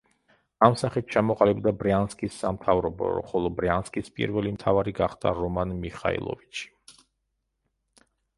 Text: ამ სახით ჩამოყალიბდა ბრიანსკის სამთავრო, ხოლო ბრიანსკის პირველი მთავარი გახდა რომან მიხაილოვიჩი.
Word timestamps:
ამ 0.67 0.75
სახით 0.81 1.09
ჩამოყალიბდა 1.15 1.73
ბრიანსკის 1.83 2.37
სამთავრო, 2.45 2.91
ხოლო 3.33 3.51
ბრიანსკის 3.59 4.09
პირველი 4.17 4.55
მთავარი 4.57 4.95
გახდა 5.01 5.35
რომან 5.43 5.77
მიხაილოვიჩი. 5.85 6.69